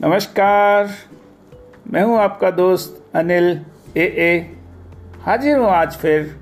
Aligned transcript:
नमस्कार। 0.00 0.88
मैं 1.90 2.02
हूँ 2.02 2.18
आपका 2.18 2.50
दोस्त 2.50 3.10
अनिल 3.14 3.44
ए 3.96 4.02
ए। 4.02 4.56
हाजिर 5.22 5.58
हूँ 5.58 5.68
आज 5.68 5.96
फिर 5.96 6.36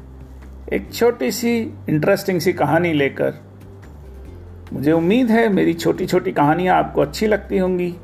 एक 0.73 0.93
छोटी 0.95 1.31
सी 1.33 1.53
इंटरेस्टिंग 1.89 2.41
सी 2.41 2.53
कहानी 2.53 2.93
लेकर। 2.93 3.35
मुझे 4.73 4.93
उम्मीद 4.93 5.31
है 5.31 5.49
मेरी 5.49 5.75
छोटी 5.75 6.07
छोटी 6.07 6.33
कहानियाँ 6.33 6.77
आपको 6.77 7.01
अच्छी 7.01 7.27
लगती 7.27 7.59
होंगी। 7.59 7.95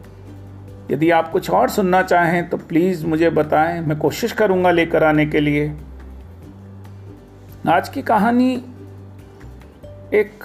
यदि 0.91 1.11
आप 1.11 1.32
कुछ 1.32 1.51
और 1.51 1.69
सुनना 1.69 2.03
चाहें 2.03 2.48
तो 2.48 2.57
प्लीज़ 2.57 3.07
मुझे 3.07 3.30
बताएँ। 3.30 3.80
मैं 3.80 3.98
कोशिश 3.98 4.32
करूँगा 4.32 4.71
लेकर 4.71 5.05
आने 5.05 5.27
के 5.27 5.41
लिए। 5.41 5.69
आज 7.69 7.89
की 7.89 8.03
कहानी 8.03 8.53
एक 10.14 10.45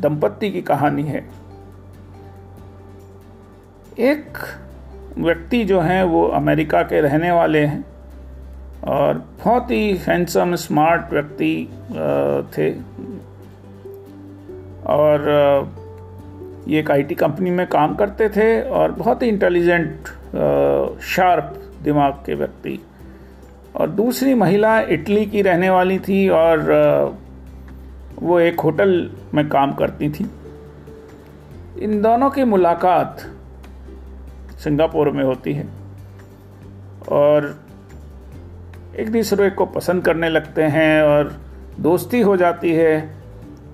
दंपत्ति 0.00 0.50
की 0.50 0.62
कहानी 0.62 1.02
है। 1.02 1.43
एक 3.98 4.38
व्यक्ति 5.18 5.62
जो 5.64 5.80
हैं 5.80 6.02
वो 6.02 6.26
अमेरिका 6.26 6.82
के 6.82 7.00
रहने 7.00 7.30
वाले 7.30 7.58
हैं 7.58 7.84
और 8.84 9.18
बहुत 9.44 9.70
ही 9.70 9.96
हैंडसम 9.96 10.54
स्मार्ट 10.54 11.12
व्यक्ति 11.12 11.68
थे। 12.56 12.70
और 14.86 15.28
ये 16.68 16.80
एक 16.80 16.90
आईटी 16.90 17.14
कंपनी 17.14 17.50
में 17.50 17.66
काम 17.66 17.94
करते 17.94 18.28
थे 18.28 18.62
और 18.62 18.92
बहुत 18.92 19.22
ही 19.22 19.28
इंटेलिजेंट 19.28 20.08
शार्प 21.02 21.54
दिमाग 21.82 22.12
के 22.26 22.34
व्यक्ति। 22.34 22.78
और 23.76 23.90
दूसरी 23.90 24.34
महिला 24.34 24.78
इटली 24.80 25.24
की 25.26 25.42
रहने 25.42 25.70
वाली 25.70 25.98
थी 25.98 26.28
और 26.28 27.18
वो 28.18 28.40
एक 28.40 28.60
होटल 28.60 29.10
में 29.34 29.48
काम 29.48 29.72
करती 29.72 30.08
थी। 30.10 30.30
इन 31.78 32.00
दोनों 32.02 32.30
की 32.30 32.44
मुलाकात 32.44 33.24
सिंगापुर 34.64 35.10
में 35.10 35.24
होती 35.24 35.52
है। 35.52 35.68
और 37.08 37.64
एक 38.98 39.12
दूसरे 39.12 39.50
को 39.50 39.66
पसंद 39.66 40.04
करने 40.04 40.28
लगते 40.28 40.62
हैं 40.62 41.02
और 41.02 41.40
दोस्ती 41.80 42.20
हो 42.20 42.36
जाती 42.36 42.72
है। 42.72 43.14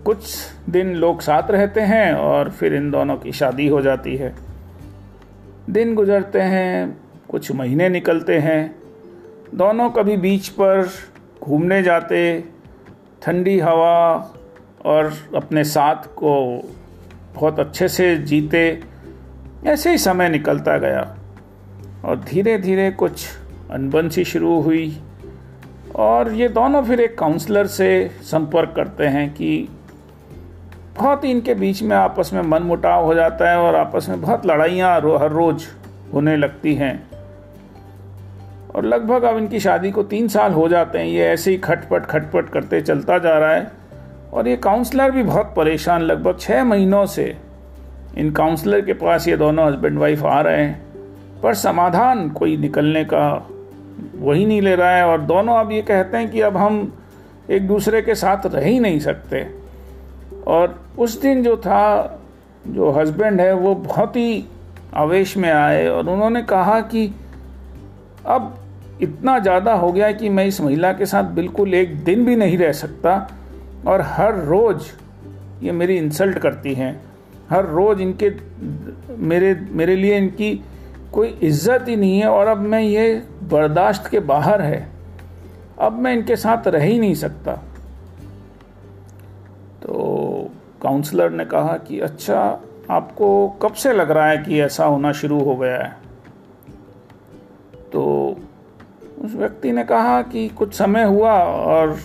कुछ 0.05 0.37
दिन 0.71 0.95
लोग 0.95 1.21
साथ 1.21 1.51
रहते 1.51 1.81
हैं 1.81 2.13
और 2.13 2.51
फिर 2.51 2.75
इन 2.75 2.91
दोनों 2.91 3.17
की 3.17 3.33
शादी 3.33 3.69
हो 3.69 3.81
जाती 3.81 4.17
है। 4.17 4.35
दिन 5.71 5.95
गुजरते 5.95 6.41
हैं, 6.41 6.97
कुछ 7.29 7.53
महीने 7.53 7.89
निकलते 7.89 8.39
हैं। 8.39 8.75
दोनों 9.55 9.91
कभी 9.91 10.17
बीच 10.17 10.49
पर 10.49 10.89
घूमने 11.43 11.83
जाते, 11.83 12.45
ठंडी 13.23 13.59
हवा 13.59 14.31
और 14.85 15.13
अपने 15.37 15.65
साथ 15.65 15.95
को 15.95 16.63
बहुत 17.35 17.61
अच्छे 17.61 17.89
से 17.89 18.17
जीते। 18.17 18.90
ऐसे 19.67 19.91
ही 19.91 19.99
समय 19.99 20.29
निकलता 20.29 20.79
गया 20.79 21.17
और 22.05 22.21
धीरे 22.21 22.59
धीरे 22.59 22.91
कुछ 22.91 23.27
अनबन 23.71 24.09
सी 24.09 24.25
शुरू 24.25 24.61
हुई 24.61 25.03
और 25.97 26.33
ये 26.33 26.49
दोनों 26.49 26.83
फिर 26.83 27.01
एक 27.01 27.19
काउंसलर 27.19 27.67
से 27.67 28.11
संपर्क 28.23 28.73
करते 28.77 29.07
हैं 29.07 29.31
कि 29.31 29.69
बहुत 30.97 31.25
ही 31.25 31.31
इनके 31.31 31.55
बीच 31.55 31.83
में 31.83 31.97
आपस 31.97 32.31
में 32.33 32.43
मन 32.43 32.63
मुटाव 32.63 33.05
हो 33.05 33.15
जाता 33.15 33.51
है 33.51 33.59
और 33.59 33.75
आपस 33.75 34.07
में 34.09 34.21
बहुत 34.21 34.47
लड़ाइयाँ 34.47 34.97
हर 34.97 35.31
रोज 35.31 35.67
होने 36.15 36.37
लगती 36.37 36.75
हैं। 36.75 37.11
और 38.75 38.85
लगभग 38.85 39.23
अब 39.23 39.37
इनकी 39.37 39.61
शादी 39.61 39.91
को 39.91 40.03
तीन 40.03 40.29
साल 40.29 40.53
हो 40.53 40.69
जाते 40.69 40.99
हैं। 40.99 41.07
ये 41.07 41.27
ऐसे 41.27 41.51
ही 41.51 41.57
खटपट 41.57 42.07
खटपट 42.07 42.51
करते 42.51 42.81
चलता 42.81 43.19
जा 43.19 43.39
रहा 43.39 43.55
है 43.55 43.73
और 44.33 44.49
ये 44.49 44.57
काउंसलर 44.57 45.11
भी 45.11 45.23
बहुत 45.23 45.55
परेशान। 45.57 46.03
लगभग 46.03 46.39
छः 46.41 46.65
महीनों 46.65 47.07
से 47.07 47.37
इन 48.19 48.31
काउंसलर 48.33 48.81
के 48.81 48.93
पास 48.93 49.29
ये 49.29 49.37
दोनों 49.37 49.67
हस्बैंड 49.67 49.99
वाइफ 49.99 50.25
आ 50.25 50.41
रहे 50.41 50.63
हैं, 50.63 50.81
पर 51.43 51.55
समाधान 51.55 52.29
कोई 52.31 52.57
निकलने 52.57 53.05
का 53.05 53.27
वही 54.17 54.47
नहीं 54.47 54.63
ले 54.63 54.75
रहा 54.77 54.91
है। 54.91 55.05
और 55.05 55.21
दोनों 55.23 55.57
अब 55.57 55.73
ये 55.73 55.83
कहते 55.83 56.17
हैं 56.17 56.31
कि 56.31 56.41
अब 56.41 56.57
हम 56.57 56.93
एक 57.51 57.67
दूसरे 57.69 58.03
के 58.03 58.15
साथ 58.15 58.47
रह 58.47 58.67
ही 58.67 58.79
नहीं 58.81 58.99
सकते। 59.01 59.47
और 60.47 60.79
उस 60.99 61.21
दिन 61.23 61.43
जो 61.43 61.57
था, 61.57 62.21
जो 62.69 62.91
हस्बैंड 62.91 63.41
है, 63.41 63.53
वो 63.53 63.75
बहुत 63.75 64.17
ही 64.17 64.45
आवेश 64.95 65.37
में 65.37 65.51
आए 65.51 65.87
और 65.89 66.09
उन्होंने 66.09 66.43
कहा 66.43 66.81
कि 66.81 67.07
अब 68.27 68.57
इतना 69.03 69.39
ज़्यादा 69.39 69.75
हो 69.75 69.93
गया 69.93 70.11
कि 70.13 70.29
मैं 70.29 70.45
इस 70.47 70.61
महिला 70.61 70.93
के 70.93 71.07
साथ 71.07 71.25
बिल्कुल 71.35 71.75
एक 71.75 71.95
दिन 72.05 72.25
भी 72.25 72.37
नहीं 72.37 72.59
रह 72.59 72.73
सकता 72.73 73.15
और 73.87 74.01
हर 74.07 74.41
रोज़ 74.45 74.91
ये 75.65 75.73
मेरी 75.73 75.97
इंसल्ट 75.97 76.39
करती 76.39 76.75
हैं। 76.75 76.93
हर 77.51 77.67
रोज़ 77.67 78.01
इनके, 78.01 78.31
मेरे 79.17 79.55
मेरे 79.71 79.97
लिए 79.97 80.17
इनकी 80.19 80.65
कोई 81.13 81.29
इज़्ज़त 81.43 81.89
ही 81.89 81.97
नहीं 81.97 82.19
है 82.21 82.29
और 82.29 82.47
अब 82.47 82.59
मैं 82.59 82.81
ये 82.81 83.23
बर्दाश्त 83.43 84.11
के 84.11 84.21
बाहर 84.21 84.63
है। 84.63 84.89
अब 85.79 85.93
मैं 85.93 86.13
इनके 86.13 86.37
साथ 86.37 86.69
रह 86.69 86.85
ही 86.85 86.99
नहीं 86.99 87.15
सकता। 87.15 87.53
तो 89.83 90.51
काउंसलर 90.83 91.31
ने 91.31 91.45
कहा 91.45 91.77
कि 91.79 92.01
अच्छा 92.01 92.61
आपको 92.91 93.49
कब 93.63 93.73
से 93.73 93.93
लग 93.93 94.11
रहा 94.11 94.27
है 94.27 94.39
कि 94.39 94.61
ऐसा 94.61 94.85
होना 94.85 95.13
शुरू 95.13 95.41
हो 95.41 95.57
गया 95.57 95.77
है? 95.77 95.97
तो 97.93 98.37
उस 99.21 99.35
व्यक्ति 99.35 99.73
ने 99.73 99.85
कहा 99.85 100.23
कि 100.23 100.49
कुछ 100.49 100.75
समय 100.75 101.05
हुआ 101.05 101.33
और, 101.45 101.97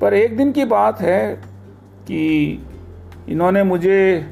पर 0.00 0.14
एक 0.14 0.36
दिन 0.36 0.52
की 0.52 0.64
बात 0.64 1.00
है 1.00 1.34
कि 2.02 2.62
इन्होंने 3.28 3.62
मुझे 3.62 4.26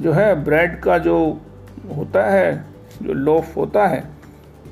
जो 0.00 0.12
है 0.12 0.34
ब्रेड 0.44 0.80
का 0.80 0.98
जो 0.98 1.40
होता 1.96 2.24
है, 2.24 2.64
जो 3.02 3.12
लोफ 3.12 3.56
होता 3.56 3.86
है, 3.86 4.02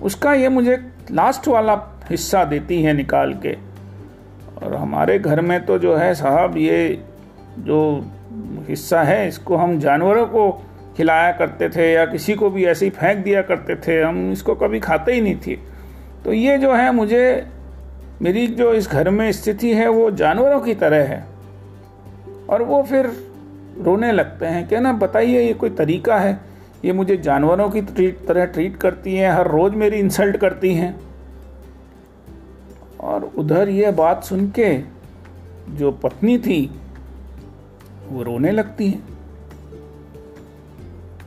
उसका 0.02 0.32
ये 0.32 0.48
मुझे 0.48 0.76
लास्ट 1.10 1.48
वाला 1.48 1.74
हिस्सा 2.10 2.44
देती 2.44 2.82
हैं 2.82 2.94
निकाल 2.94 3.32
के। 3.34 3.56
और 4.62 4.74
हमारे 4.74 5.18
घर 5.18 5.40
में 5.40 5.64
तो 5.64 5.78
जो 5.78 5.96
है 5.96 6.14
साहब 6.14 6.56
ये 6.56 7.04
जो 7.58 8.10
हिस्सा 8.68 9.02
है, 9.02 9.28
इसको 9.28 9.56
हम 9.56 9.78
जानवरों 9.78 10.26
को 10.26 10.50
खिलाया 10.96 11.32
करते 11.32 11.68
थे 11.68 11.92
या 11.92 12.06
किसी 12.06 12.34
को 12.34 12.50
भी 12.50 12.64
ऐसे 12.64 12.84
ही 12.86 12.90
फेंक 12.90 13.24
दिया 13.24 13.42
करते 13.42 13.76
थे, 13.76 14.02
हम 14.02 14.32
इसको 14.32 14.54
कभी 14.54 14.80
खाते 14.80 15.12
ही 15.12 15.20
नहीं 15.20 15.36
थे। 15.46 15.56
तो 16.24 16.32
ये 16.32 16.58
जो 16.58 16.72
है 16.72 16.92
मुझे, 16.92 17.46
मेरी 18.22 18.46
जो 18.46 18.72
इस 18.74 18.88
घर 18.88 19.10
में 19.10 19.32
स्थिति 19.32 19.74
है 19.74 19.88
वो 19.88 20.10
जानवरों 20.10 20.60
की 20.60 20.74
तरह 20.74 21.04
है। 21.04 21.24
और 22.48 22.62
वो 22.62 22.82
फिर 22.82 23.06
रोने 23.80 24.12
लगते 24.12 24.46
हैं, 24.46 24.68
क्या 24.68 24.80
ना, 24.80 24.92
बताइए, 24.92 25.40
ये 25.40 25.54
कोई 25.54 25.70
तरीका 25.70 26.18
है? 26.18 26.40
ये 26.84 26.92
मुझे 26.92 27.16
जानवरों 27.16 27.70
की 27.70 27.82
तरह 28.12 28.44
ट्रीट 28.44 28.76
करती 28.76 29.14
हैं, 29.16 29.32
हर 29.32 29.48
रोज़ 29.48 29.74
मेरी 29.74 29.96
इंसल्ट 29.96 30.36
करती 30.36 30.74
हैं। 30.74 31.00
और 33.00 33.32
उधर 33.38 33.68
ये 33.68 33.90
बात 33.90 34.24
सुन 34.24 34.48
के 34.48 34.80
जो 35.70 35.92
पत्नी 35.92 36.38
थी, 36.38 36.70
वो 38.08 38.22
रोने 38.22 38.50
लगती 38.50 38.88
हैं। 38.88 39.04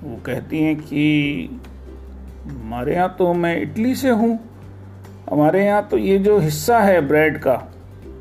वो 0.04 0.20
कहती 0.26 0.64
हैं 0.64 0.76
कि, 0.76 1.62
हमारे 2.48 2.94
यहाँ 2.94 3.16
तो 3.20 3.34
मैं 3.34 3.62
इटली 3.62 3.96
से 3.96 4.10
हूँ। 4.10 4.40
हमारे 5.32 5.66
यहाँ 5.66 5.88
तो 5.88 5.98
ये 5.98 6.18
जो 6.18 6.40
हिस्सा 6.40 6.80
है 6.80 7.08
ब्रेड 7.08 7.38
का, 7.38 7.74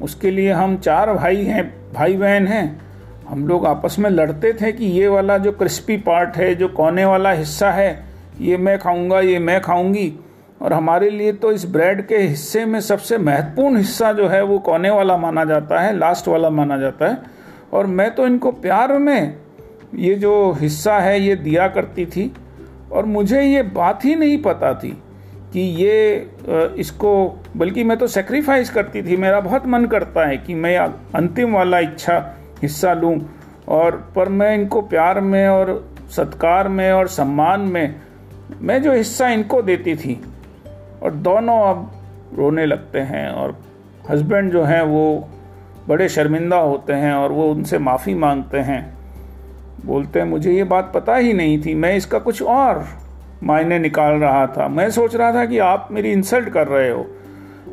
उसके 0.03 0.31
लिए 0.31 0.53
हम 0.53 0.77
चार 0.77 1.13
भाई 1.13 1.45
हैं 1.45 1.93
भाई 1.93 2.17
बहन 2.17 2.47
हैं। 2.47 2.86
हम 3.29 3.47
लोग 3.49 3.67
आपस 3.67 3.99
में 3.99 4.09
लड़ते 4.11 4.53
थे 4.53 4.71
कि 4.73 4.87
ये 4.87 5.09
वाला 5.09 5.37
जो 5.39 5.53
क्रिस्पी 5.53 5.97
पार्ट 5.97 6.37
है, 6.37 6.55
जो 6.55 6.69
कोने 6.69 7.05
वाला 7.05 7.31
हिस्सा 7.31 7.71
है, 7.71 8.05
ये 8.41 8.57
मैं 8.57 8.79
खाऊँगा, 8.79 9.21
ये 9.21 9.39
मैं 9.39 9.61
खाऊँगी। 9.61 10.13
और 10.63 10.73
हमारे 10.73 11.11
लिए 11.11 11.33
तो 11.33 11.53
इस 11.53 11.65
ब्रेड 11.67 12.07
के 12.07 12.17
हिस्से 12.17 12.65
में 12.65 12.81
सबसे 12.81 13.19
महत्वपूर्ण 13.19 13.77
हिस्सा 13.77 14.13
जो 14.13 14.29
है, 14.29 14.43
वो 14.43 14.59
कोने 14.59 14.91
वाला 14.91 15.17
माना 15.17 15.45
जाता 15.45 15.81
है 15.81 15.97
लास्ट 15.99 16.29
वाला 16.29 16.51
माना 16.51 16.79
जाता 16.79 17.09
है। 17.09 17.19
और 17.73 17.87
मैं 17.87 18.11
तो 18.15 18.27
इनको 18.27 18.53
प्यार 18.53 18.93
में 18.93 19.37
ये 19.95 20.15
जो 20.15 20.53
हिस्सा 20.53 20.99
है, 20.99 21.21
ये 21.21 21.37
दिया 21.37 21.69
करती 21.69 22.07
थी। 22.07 22.33
और 22.93 23.05
मुझे 23.07 23.43
ये 23.43 23.63
बात 23.63 24.05
ही 24.05 24.15
नहीं 24.15 24.39
पता 24.43 24.73
थी 24.75 24.91
कि 25.53 25.61
ये 25.61 26.31
इसको, 26.79 27.43
बल्कि 27.57 27.85
मैं 27.85 27.99
तो 27.99 28.07
सेक्रीफाइस 28.07 28.71
करती 28.71 29.03
थी। 29.03 29.17
मेरा 29.17 29.41
बहुत 29.41 29.67
मन 29.67 29.85
करता 29.87 30.27
है 30.27 30.37
कि 30.37 30.55
मैं 30.55 30.77
अंतिम 30.79 31.55
वाला 31.55 31.79
इच्छा 31.79 32.19
हिस्सा 32.63 32.93
लूँ 32.93 33.21
और 33.69 34.13
पर 34.17 34.29
मैं 34.29 34.55
इनको 34.55 34.83
प्यार 34.83 35.21
में 35.21 35.49
और 35.49 35.91
सत्कार 36.11 36.69
में 36.69 36.93
और 36.93 37.09
सम्मान 37.09 37.61
में, 37.61 37.97
मैं 38.61 38.83
जो 38.83 38.93
हिस्सा 38.93 39.29
इनको 39.29 39.63
देती 39.63 39.97
थी 39.97 40.25
और 41.03 41.11
दोनों 41.11 41.61
अब 41.61 41.91
रोने 42.35 42.67
लगते 42.67 43.01
हैं 43.01 43.31
और 43.31 43.59
हस्बैंड 44.11 44.53
जो 44.53 44.63
हैं 44.63 44.83
वो 44.83 45.29
बड़े 45.89 46.09
शर्मिंदा 46.09 46.57
होते 46.57 46.93
हैं 46.93 47.15
और 47.15 47.33
वो 47.33 47.51
उनसे 47.51 47.79
माफ़ी 47.79 48.15
मांगते 48.15 48.59
हैं। 48.59 48.99
बोलते 49.87 50.21
हैं, 50.21 50.27
मुझे 50.27 50.53
ये 50.53 50.65
बात 50.65 50.93
पता 50.95 51.17
ही 51.17 51.33
नहीं 51.33 51.63
थी, 51.63 51.75
मैं 51.75 51.97
इसका 51.97 52.19
कुछ 52.19 52.43
और 52.43 52.85
मायने 53.43 53.79
निकाल 53.79 54.13
रहा 54.13 54.47
था। 54.47 54.69
मैं 54.69 54.91
सोच 54.91 55.17
रहा 55.17 55.33
था 55.33 55.47
कि 55.47 55.59
आप 55.59 55.89
मेरी 55.91 56.13
इंसल्ट 56.13 56.49
कर 56.49 56.69
रहे 56.69 56.91
हो। 56.91 57.07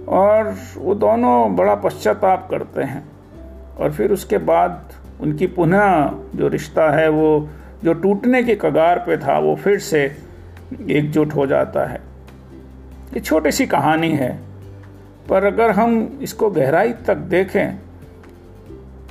और 0.09 0.55
वो 0.77 0.95
दोनों 0.95 1.55
बड़ा 1.55 1.75
पश्चाताप 1.75 2.47
करते 2.51 2.81
हैं। 2.81 3.03
और 3.79 3.91
फिर 3.91 4.11
उसके 4.11 4.37
बाद 4.37 4.93
उनकी 5.21 5.47
पुनः 5.47 6.11
जो 6.35 6.47
रिश्ता 6.47 6.89
है, 6.91 7.07
वो 7.09 7.49
जो 7.83 7.93
टूटने 7.93 8.43
के 8.43 8.55
कगार 8.55 8.99
पे 8.99 9.17
था, 9.17 9.37
वो 9.39 9.55
फिर 9.55 9.79
से 9.79 10.03
एकजुट 10.91 11.33
हो 11.35 11.45
जाता 11.47 11.85
है। 11.85 12.01
ये 13.13 13.19
छोटी 13.19 13.51
सी 13.51 13.65
कहानी 13.67 14.11
है, 14.11 14.37
पर 15.29 15.43
अगर 15.43 15.71
हम 15.71 16.19
इसको 16.21 16.49
गहराई 16.49 16.93
तक 17.07 17.15
देखें 17.15 17.77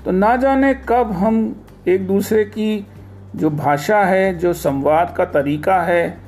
तो 0.05 0.11
ना 0.11 0.35
जाने 0.37 0.75
कब 0.89 1.13
हम 1.13 1.37
एक 1.89 2.07
दूसरे 2.07 2.45
की 2.45 2.87
जो 3.37 3.51
भाषा 3.51 3.99
है, 3.99 4.39
जो 4.39 4.53
संवाद 4.53 5.15
का 5.17 5.25
तरीका 5.25 5.81
है, 5.83 6.19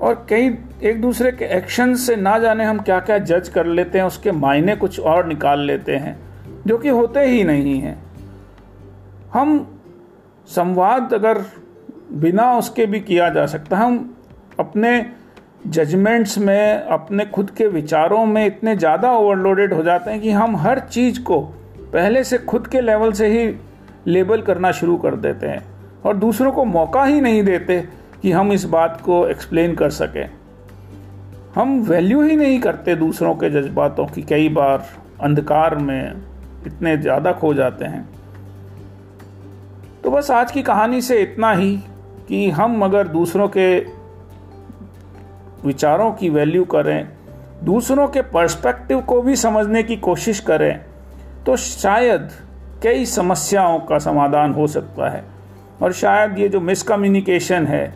और 0.00 0.26
कई 0.28 0.56
एक 0.82 1.00
दूसरे 1.00 1.30
के 1.32 1.44
एक्शन 1.56 1.94
से 1.94 2.16
ना 2.16 2.38
जाने 2.38 2.64
हम 2.64 2.78
क्या 2.78 2.98
क्या 3.00 3.18
जज 3.18 3.48
कर 3.48 3.66
लेते 3.66 3.98
हैं, 3.98 4.04
उसके 4.04 4.32
मायने 4.32 4.76
कुछ 4.76 5.00
और 5.00 5.26
निकाल 5.26 5.60
लेते 5.60 5.96
हैं। 5.96 6.16
जो 6.66 6.78
कि 6.78 6.88
होते 6.88 7.20
ही 7.20 7.44
नहीं 7.44 7.78
हैं। 7.80 7.96
हम 9.32 9.66
संवाद 10.48 11.14
अगर 11.14 11.44
बिना 12.12 12.52
उसके 12.54 12.86
भी 12.86 13.00
किया 13.00 13.28
जा 13.28 13.46
सकता 13.46 13.76
हम 13.76 14.16
अपने 14.60 15.06
जजमेंट्स 15.66 16.36
में, 16.38 16.74
अपने 16.74 17.24
खुद 17.24 17.50
के 17.50 17.66
विचारों 17.66 18.24
में 18.26 18.44
इतने 18.46 18.76
ज़्यादा 18.76 19.12
ओवरलोडेड 19.12 19.72
हो 19.74 19.82
जाते 19.82 20.10
हैं 20.10 20.20
कि 20.20 20.30
हम 20.30 20.56
हर 20.56 20.78
चीज़ 20.80 21.20
को 21.22 21.40
पहले 21.92 22.24
से 22.24 22.38
खुद 22.38 22.66
के 22.66 22.80
लेवल 22.80 23.12
से 23.12 23.26
ही 23.26 23.54
लेबल 24.06 24.42
करना 24.42 24.70
शुरू 24.72 24.96
कर 24.96 25.16
देते 25.16 25.46
हैं 25.46 25.62
और 26.06 26.16
दूसरों 26.16 26.52
को 26.52 26.64
मौका 26.64 27.04
ही 27.04 27.20
नहीं 27.20 27.42
देते 27.42 27.80
कि 28.22 28.32
हम 28.32 28.52
इस 28.52 28.64
बात 28.64 29.00
को 29.00 29.26
एक्सप्लेन 29.28 29.74
कर 29.74 29.90
सकें। 29.90 30.30
हम 31.54 31.80
वैल्यू 31.80 32.22
ही 32.22 32.36
नहीं 32.36 32.60
करते 32.60 32.94
दूसरों 32.94 33.34
के 33.34 33.50
जज्बातों 33.50 34.06
की, 34.06 34.22
कई 34.22 34.48
बार 34.48 34.86
अंधकार 35.20 35.74
में 35.76 36.12
इतने 36.66 36.96
ज़्यादा 36.96 37.32
खो 37.32 37.52
जाते 37.54 37.84
हैं। 37.84 38.08
तो 40.04 40.10
बस 40.10 40.30
आज 40.30 40.52
की 40.52 40.62
कहानी 40.62 41.00
से 41.02 41.20
इतना 41.22 41.52
ही 41.52 41.76
कि 42.28 42.48
हम 42.50 42.84
अगर 42.84 43.08
दूसरों 43.08 43.48
के 43.48 43.78
विचारों 45.64 46.10
की 46.12 46.28
वैल्यू 46.30 46.64
करें, 46.64 47.08
दूसरों 47.64 48.06
के 48.08 48.22
पर्सपेक्टिव 48.28 49.00
को 49.00 49.20
भी 49.22 49.36
समझने 49.36 49.82
की 49.82 49.96
कोशिश 49.98 50.40
करें 50.40 50.80
तो 51.46 51.56
शायद 51.56 52.28
कई 52.82 53.04
समस्याओं 53.06 53.78
का 53.80 53.98
समाधान 53.98 54.52
हो 54.52 54.66
सकता 54.66 55.08
है। 55.10 55.24
और 55.82 55.92
शायद 55.92 56.38
ये 56.38 56.48
जो 56.48 56.60
मिसकम्युनिकेशन 56.60 57.66
है, 57.66 57.92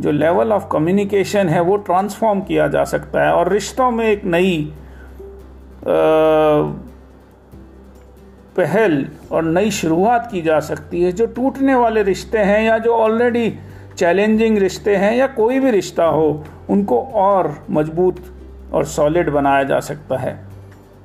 जो 0.00 0.10
लेवल 0.10 0.52
ऑफ़ 0.52 0.66
कम्युनिकेशन 0.72 1.48
है, 1.48 1.60
वो 1.60 1.76
ट्रांसफॉर्म 1.78 2.40
किया 2.40 2.68
जा 2.68 2.84
सकता 2.84 3.22
है। 3.22 3.32
और 3.32 3.52
रिश्तों 3.52 3.90
में 3.90 4.04
एक 4.06 4.24
नई 4.24 4.72
पहल 8.56 9.06
और 9.32 9.42
नई 9.44 9.70
शुरुआत 9.70 10.28
की 10.32 10.42
जा 10.42 10.60
सकती 10.60 11.02
है। 11.02 11.12
जो 11.12 11.26
टूटने 11.26 11.74
वाले 11.74 12.02
रिश्ते 12.02 12.38
हैं 12.38 12.62
या 12.62 12.78
जो 12.78 12.94
ऑलरेडी 12.94 13.52
चैलेंजिंग 13.96 14.58
रिश्ते 14.58 14.96
हैं 14.96 15.14
या 15.16 15.26
कोई 15.26 15.60
भी 15.60 15.70
रिश्ता 15.70 16.04
हो, 16.04 16.44
उनको 16.70 17.00
और 17.00 17.66
मज़बूत 17.70 18.24
और 18.72 18.84
सॉलिड 18.84 19.30
बनाया 19.30 19.62
जा 19.62 19.80
सकता 19.80 20.16
है। 20.16 20.38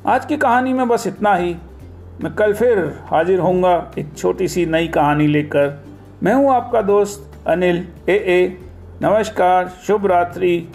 आज 0.07 0.25
की 0.25 0.37
कहानी 0.37 0.73
में 0.73 0.87
बस 0.87 1.07
इतना 1.07 1.35
ही। 1.35 1.55
मैं 2.23 2.33
कल 2.33 2.53
फिर 2.53 2.79
हाजिर 3.05 3.39
होऊँगा 3.39 3.91
एक 3.99 4.13
छोटी 4.17 4.47
सी 4.47 4.65
नई 4.65 4.87
कहानी 4.87 5.27
लेकर। 5.27 5.83
मैं 6.23 6.33
हूँ 6.33 6.51
आपका 6.51 6.81
दोस्त 6.81 7.31
अनिल 7.47 7.87
ए 8.09 8.13
ए 8.13 8.57
नमस्कार, 9.01 9.67
शुभ 9.87 10.05
रात्रि। 10.05 10.67